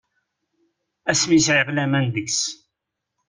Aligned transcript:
Asmi 1.11 1.39
sɛiɣ 1.45 1.67
laman 1.71 2.05
deg-s. 2.15 2.41